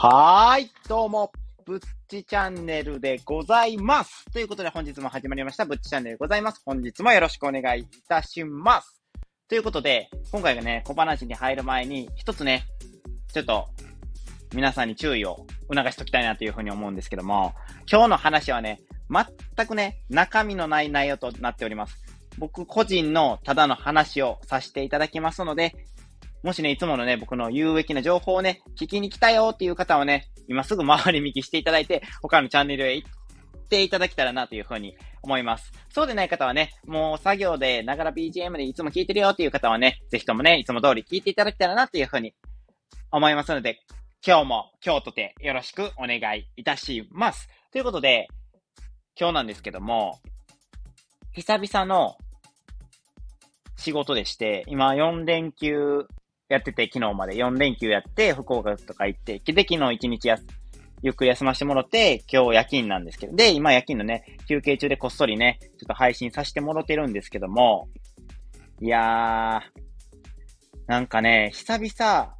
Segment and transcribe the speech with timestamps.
[0.00, 1.32] はーい、どうも、
[1.66, 4.26] ぶっちチャンネルでございます。
[4.30, 6.62] ということで本日も始まりました、ぶっちチャンネルでございます。
[6.64, 9.02] 本日もよろしくお願いいたします。
[9.48, 12.64] ということで、今回がね、小話に入る前に、一つね、
[13.32, 13.66] ちょっと、
[14.54, 17.54] 皆さんに注意を促しときたいなというふうに思うんですけども、
[17.90, 18.80] 今日の話はね、
[19.10, 22.00] 全くね、中身のない内容となっております。
[22.38, 25.74] 僕個人のただの話をさせていただきますので、
[26.42, 33.10] もしね、いつものね、僕の有益な情報をね、聞きに来たよっていう方はね、今すぐ回り見聞していただいて、他のチャンネルへ行っ
[33.68, 35.72] ていただけたらなというふうに思います。
[35.90, 42.34] そうでない方はね、もう作業で、ながら BGM でいつも聞いてるよっていう方はね、ぜひともね、いつも通り聞いていただけたらなというふうに
[43.10, 43.80] 思いますので、
[44.26, 47.48] 今日も今日とてよろしくお願いいたします。
[47.72, 48.28] ということで、
[49.18, 50.20] 今日なんですけども、
[51.32, 52.16] 久々の
[53.76, 56.06] 仕事でして、今4連休
[56.48, 57.34] やってて、昨日まで。
[57.34, 60.46] 4連休やって、福岡とか行って、で、昨日1日やす、
[61.02, 67.88] ゆっくり休ませてもらって、今日夜勤なんですけど、で、今夜勤のね、休憩中でこっそりね、ちょっと配信させてもらってるんですけども、
[68.80, 69.80] いやー、
[70.86, 72.34] なんかね、久々、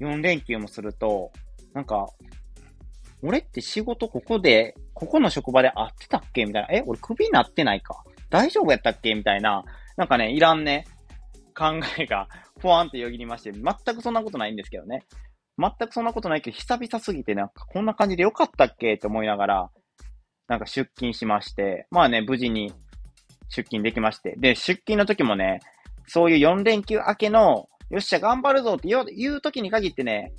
[0.00, 1.32] 4連休もすると、
[1.74, 2.06] なんか、
[3.22, 6.46] 俺って仕事ここで、ここの職場で会ってたっけ？
[6.46, 6.68] みたいな。
[6.70, 8.02] え、俺クビになってないか？
[8.30, 9.14] 大丈夫やったっけ？
[9.14, 9.62] みたいな。
[9.96, 10.86] なんかね、いらんね、
[11.54, 11.66] 考
[11.98, 12.28] えが
[12.60, 13.62] ふわんってよぎりまして、全
[13.96, 15.04] くそんなことないんですけどね。
[15.58, 19.70] 全くそんなことないけど、久々すぎてなんかこんな感じでよかったっけって思いながら、
[20.48, 22.72] なんか出勤しまして、まあね、無事に
[23.48, 24.34] 出勤できまして。
[24.36, 25.60] で、出勤の時もね、
[26.06, 30.32] そういう4連休明けの、よっしゃ、頑張るぞって言う時に限ってね、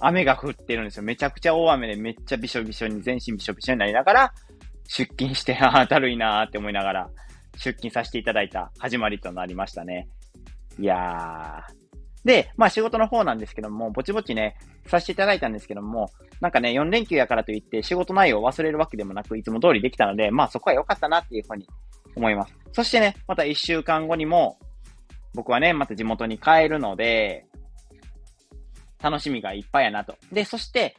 [0.00, 1.02] 雨が降ってるんですよ。
[1.02, 4.34] めちゃくちゃ大雨でめっちゃびしょびしょに、全身びしょびしょになりながら、
[4.88, 7.10] 出勤して、ああ、だるいなーって思いながら、
[7.56, 10.08] 出勤させていただいた始まりとなりましたね。
[10.80, 11.80] いやー。
[12.24, 21.66] で、まあ仕事の方なんですけども、ぼちぼちね、させていただいたんですけども、なんかね、4連休やからといって仕事内容を忘れるわけでもなく、いつも通りできたので、まあそこは良かったなっていうふうに
[22.16, 22.54] 思います。
[22.72, 24.58] そしてね、また1週間後にも、
[25.34, 27.46] 僕はね、また地元に帰るので、
[29.02, 30.16] 楽しみがいっぱいやなと。
[30.32, 30.96] で、そして、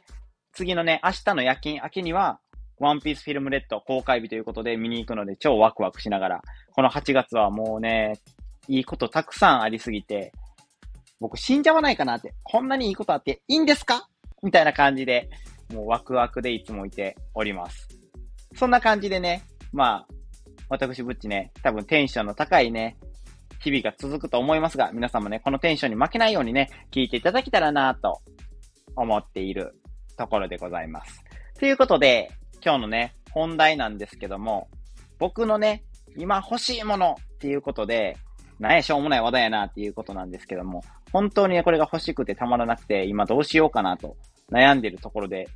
[0.52, 2.40] 次のね、明日の夜勤明けには、
[2.78, 6.42] ワンピースフィルムレッド公開日ということで見に行くので超ワクワクしながら、
[6.72, 8.14] この8月はもうね、
[8.68, 10.32] いいことたくさんありすぎて、
[11.20, 14.08] 僕死んじゃわないかなって、こんなにいいことあっていいんですか？
[14.42, 15.30] みたいな感じで、
[15.72, 17.88] もうワクワクでいつもいております。
[18.56, 20.14] そんな感じでね、まあ、
[20.68, 22.96] 私ぶっちね、多分テンションの高いね、
[23.60, 28.20] 日々が続くと思いますが、皆さんもね、このテンションに負けないようにね、聞いていただけたらなと
[28.96, 29.74] 思っている
[30.16, 31.22] ところでございます。
[31.58, 32.30] ということで、
[32.64, 34.68] 今日のね、本題なんですけども、
[35.18, 35.84] 僕のね、
[36.16, 38.16] 今欲しいものっていうことで、
[38.62, 44.16] なんやしょうもない話題やなっていうことなんですけども、本当にね、これが欲しくてたまらなくて、今どうしようかなと
[44.52, 45.48] 悩んでるところで、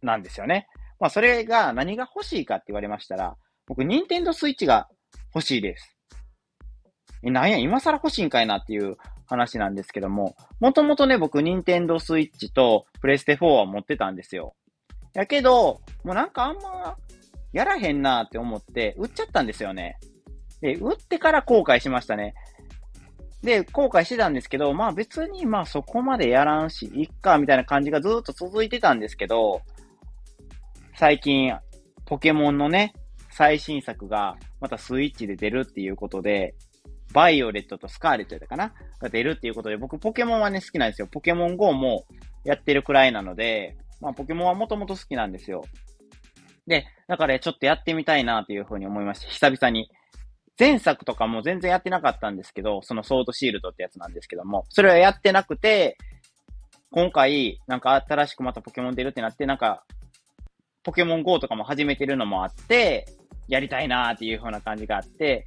[0.00, 0.66] なんですよね。
[0.98, 3.36] まあ、それが何が欲しいかって言われましたら、
[3.66, 4.88] 僕、ニンテンドスイッチが
[5.34, 5.98] 欲しいです。
[7.22, 8.96] え、なんや、今更欲しいんかいなっていう
[9.26, 14.54] 話なんですけども、もともとね、僕、ニンテンドスイッチとプレステ4は持ってたんですよ。
[15.12, 16.96] やけど、もうなんかあんま、
[17.52, 19.98] やらへんなって思って、売っちゃったんですよね。
[20.64, 22.34] で、打ってから後悔しましたね。
[23.42, 29.60] で、後悔してたんですけど、まあ別にまあそこまでやらんし、いっか、みたいな感じがずっと続いてたんですけど、
[30.96, 31.54] 最近、
[32.06, 32.94] ポケモンのね、
[33.30, 36.54] 最新作がまたスイッチで出るっていうことで、
[37.12, 38.72] バイオレットとスカーレットやったかな？
[39.00, 41.08] が出るっていうことで、僕ポケモンはね好きなんですよ。
[41.08, 42.06] ポケモン GO も
[42.44, 45.62] やってるくらいなので、まあポケモンはもともと好きなんですよ。
[46.66, 49.26] で、だからちょっとやってみたいなっていうふうに思いました。
[49.28, 49.90] 久々に。
[50.58, 55.96] 前作とかも全然やってなかったんですけど、そのソードシールドってやつなんですけども、それはやってなくて、
[56.90, 59.84] 今回、なんか新しくまたポケモン出るってなって、なんか、
[60.84, 63.06] ポケモン GO とかも始めてるのもあって、
[63.48, 65.44] やりたいなーっていう風な感じがあって、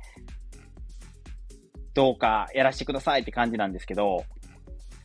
[1.94, 4.26] どうかやらせてくださいって感じなんですけど、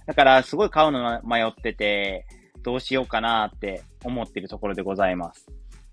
[0.07, 2.27] だからすごい買うの迷ってて、
[2.63, 5.47] どうしようかなって思ってるところでございます。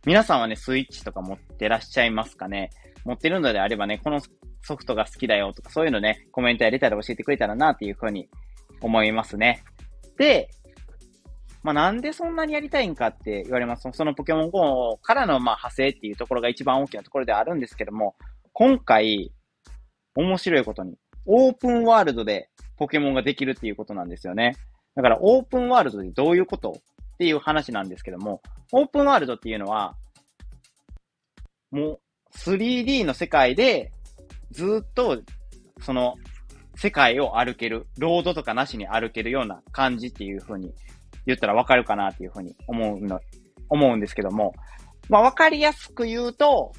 [0.05, 2.69] 皆さんはね、スイッチとか持ってらっしゃいますかね？
[3.05, 4.21] 持ってるのであればね、この
[4.61, 8.29] ソフトが好きだよとか、そういうのね、コメントやれたら教えてくれたらなっていうふうに
[8.81, 9.63] 思いますね。
[10.17, 10.49] で、
[11.63, 13.87] まあ、なんでそんなにやりたいんかって言われます。
[13.91, 18.15] そのポケモン GO からのまあ派生っていうところが一番大きなところであるんですけども、
[18.53, 19.33] 今回、
[20.15, 24.55] 面白いことに、オープンワールドでポケモンができるっていうことなんですよね。
[24.95, 26.77] だからオープンワールドでどういうこと
[27.19, 29.97] っていう話なんですけども、オープンワールドっていうのは、
[31.69, 31.99] もう
[32.33, 33.91] 3D の世界で、
[34.51, 35.21] ずっと、
[35.81, 36.15] その、
[36.77, 40.73] 世界を歩ける、ロードとかなしに歩けるような感じっていう風に
[41.25, 43.19] 言ったらわかるかなっていう風に思うの、
[43.67, 44.53] 思うんですけども、
[45.09, 46.71] まあわかりやすく言うと、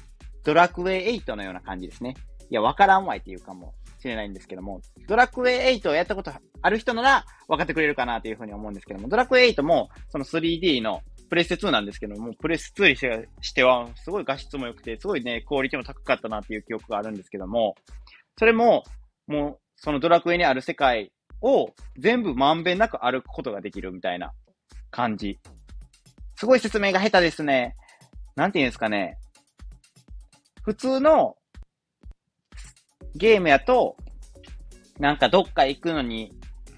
[0.43, 2.15] ドラクエ8のような感じですね。
[2.49, 6.31] いや、わからんわいっていうかもうしれないんですけども、ドラクエ8をやったこと
[6.61, 17.75] ある人なら分かってくれるかなというふうに思うんですけども、ドラクエ8もその 3D のプレステ2なんですけども、プレステ2にしてはすごい画質も良くて、すごいね、クオリティも高かったなっていう記憶があるんですけども、
[18.37, 18.83] それも、
[19.27, 21.11] もう、そのドラクエにある世界
[21.41, 24.33] を全部まんべんなく歩くことができるみたいな
[24.89, 25.39] 感じ。
[26.35, 27.75] すごい説明が下手ですね。
[28.35, 29.17] なんて言うんですかね。
[30.63, 31.35] 普通の
[33.15, 33.97] ゲームやと、
[34.99, 36.33] なんかどっか行くのに、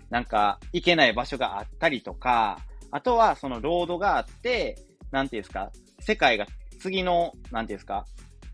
[0.10, 2.60] なんか行けない場所があったりとか、
[2.92, 4.78] あとはそのロードがあって、
[5.12, 6.46] なんていうんですか、世界が
[6.80, 8.06] 次の、なんていうんですか、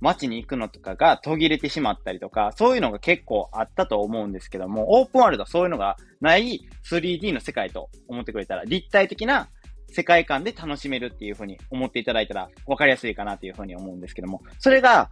[0.01, 9.49] 街に行くのとかが途切れてしまったりとか、そういうのが結構あったと思うんですけども、オープンワールドはそういうのがない 3D の世界と思ってくれたら、立体的な
[9.91, 15.09] 世界観で楽しめるっていう風に思っていただいたら分かりやすいかなという風に思うんですけども、それが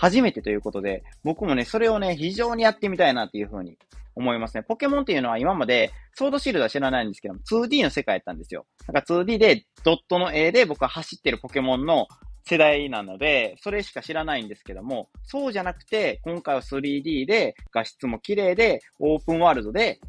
[0.00, 3.76] 初めてということで、僕もね、それをね、非常にやってみたいなっていう風に
[4.14, 4.62] 思いますね。
[4.62, 8.64] ポケモンっていうのは今まで、ソードシールドは知らないんですけども、2D の世界やったんですよ。
[8.86, 12.06] だから 2D で、ドットの絵で僕は走ってるポケモンの
[12.48, 20.00] 世代なので、それしか知らないんですけども、そうじゃなくて、今回は 3D で、画質も綺麗で、オープンワールドで、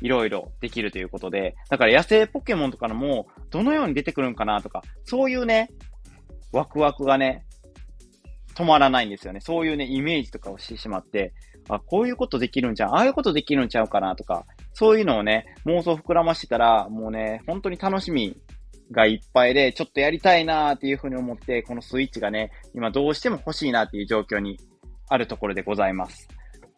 [0.00, 5.68] いろいろできるということで、だから野生ポケモンとかのも、どのように出てくるんかなとか、そういうね、
[6.52, 7.44] ワクワクがね、
[8.54, 9.40] 止まらないんですよね。
[9.40, 11.32] そういうね、イメージとかをしてしまって、
[11.68, 18.36] あ、こういうことできるんちゃうああいうことできるんちゃうかなとか、そういうのをね、妄想膨らましてたら、もうね、本当に楽しみ
[18.90, 24.58] がいっぱいで、ちょっとやりたいなーっていうふうに思って、このスイッチがね、今どうしても欲しいなっていう状況に
[25.08, 26.28] あるところでございます。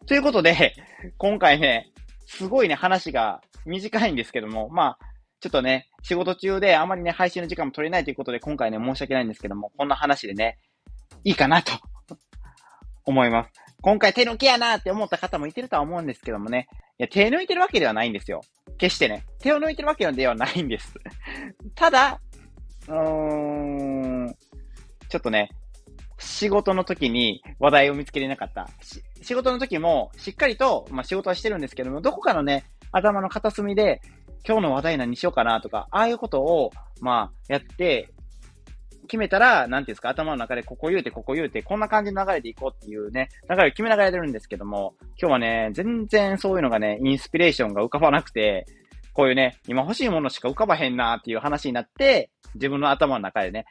[0.05, 0.73] ということで、
[1.17, 1.91] 今回ね、
[2.25, 4.99] すごいね、話が短いんですけども、まあ、
[5.39, 10.57] ちょっとね、仕事中であまりね、配信の時間も取れないということで、今回ね、申し訳ないんですけども、こんな話でね、
[11.27, 11.73] いいかなと
[13.03, 13.51] 思います。
[13.81, 16.69] 今回手抜きやなって思った方もいてるとは思うんですけどもね。
[16.99, 18.39] いや、手抜いてるわけではないんですよ。
[18.77, 19.25] 決してね。
[19.39, 20.93] 手を抜いてるわけではないんです。
[21.75, 22.21] ただ、
[22.87, 22.95] うー
[24.29, 24.35] ん、
[25.09, 25.49] ちょっとね、
[26.17, 28.69] 仕事の時に話題を見つけれなかった。
[29.21, 32.63] 仕事の時もしっかりと、まあ、仕事はしてるんですけども、どこかのね、
[32.93, 33.99] 頭の片隅で、
[34.47, 36.71] 今日の話題何しようかなとか、ああいうことを、
[37.01, 38.13] まあ、やって、
[39.07, 48.65] 決めたら、なんていうんですか、頭の中でここ言うて、ここ言うて、こんな感じの流れでいこうっていうね、流れを決めながらやってるんですけども、今日はね、全然そういうのがね、インスピレーションが浮かばなくて、
[49.13, 53.65] こういうね、今欲しいものしか浮かばへんなっていう話になって、自分の頭の中でね、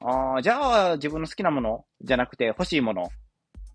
[0.00, 3.10] ああ、じゃあ自分の好きなものじゃなくて欲しいもの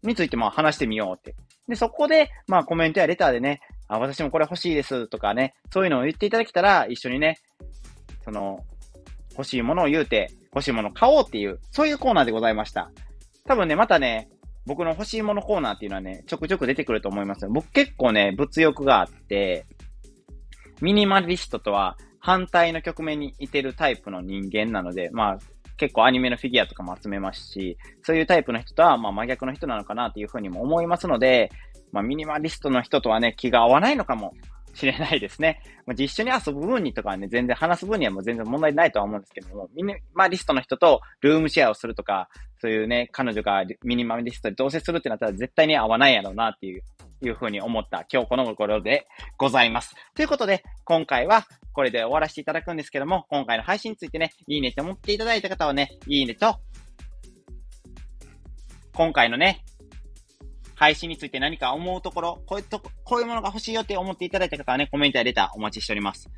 [0.03, 1.35] についてまあ話してみようって。
[1.67, 7.39] で、そこで、まあコメントやレターでね、あ、私もこれ欲しいですとかね、そういうのを言っていただけたら、一緒にね、
[8.23, 8.59] その、
[9.31, 12.89] 欲しいものを言うて、欲しいもの買おうっていう、そういうコーナーでございました。
[13.45, 14.29] 多分ね、またね、
[14.65, 19.65] 僕の欲しいものコーナーっていうのはね、ちょくちょく出てくると思います僕結構ね、物欲があって、
[20.81, 25.39] ミニマリストとは反対の局面にいてるタイプの人間なので、まあ、
[25.77, 31.51] 結構アニメのフィギュアとかも集めますし、そういうタイプの人とは、まあ真逆の人なのかなというふうにも思いますので、
[31.91, 34.33] まあミニマリストの人とはね、気が合わないのかも
[34.75, 35.61] しれないですね。
[35.85, 42.29] まあ、実緒に遊ぶ分にとかはね、全然話す分にはもう全然問題ないとは思うんですけども、ミニマリストの人とルームシェアをするとか、
[42.59, 46.83] そういうね、彼女がミニマリストで同棲するってなったら絶対に合わないやろうなっていう、
[47.23, 49.95] いうふうに思った今日この頃でございます。
[50.13, 56.59] ということで、今回はこれで終わらせていただくんですけども、今回の配信についてね、いいねって思っていただいた方はね、いいねと、
[58.93, 59.64] 今回のね、
[60.75, 66.29] 配信について何か思うところ、こういうとこ、こういうものが欲しいよって思っていただいた方はね、コメントやレターお待ちしております。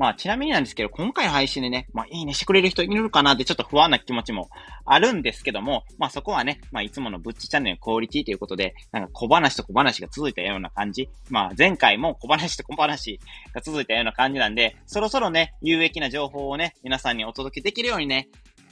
[0.00, 4.48] まあ、ちなみになんですけど、今回の配信でね、まあ、いいねしてくれる人いるかなってちょっと不安な気持ちも
[4.86, 11.10] あるんですけども、まあ、そこはね、まあ、いつものブッチチャンネルのクオリティということで、なんか小話と小話が続いたような感じ。
[11.28, 13.20] まあ、前回も小話と小話
[13.54, 18.30] が続いたような感じなんで、そろそろね、有益な情報をね、皆さんにお届けできるようにね、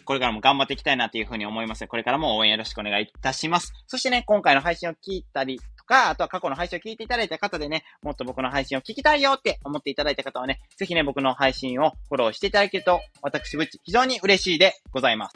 [0.09, 3.75] これからも頑張っていきたいなというふうに思いますこれからも応援よろしくお願いいたします。
[3.87, 15.35] そしてね、今回の配信を聞いたりとか、あとは過去の配信を聞いていただいた方でね、もっと僕の配信を聞きたいよって思っていただいた方はね、ぜひね、僕の配信をフォローしていただけると、私、ぶっち、非常に嬉しいでございます。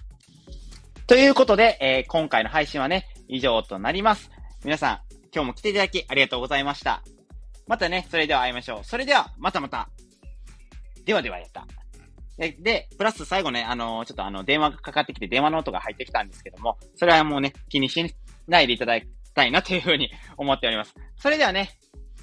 [1.07, 4.31] ということで、えー、今回の配信はね、以上となります。
[4.65, 5.01] 皆さん、
[5.35, 7.03] 今日も来ていただきありがとうございました。
[7.67, 8.85] またね、それでは会いましょう。
[8.85, 9.91] それでは、またまた。
[11.05, 11.67] ではではやった。
[12.39, 18.15] で、プラス最後ね、あの、ちょっとあの、電話がかかってきて電話の音が入ってきたんですけども、それはもうね、気にし
[18.49, 20.95] ないでいただきたいなというふうに 思っております。
[21.17, 21.71] それではね、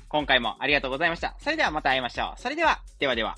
[0.07, 1.35] 今回もありがとうございました。
[1.39, 2.41] それではまた会いましょう。
[2.41, 3.35] それでは、ではでは。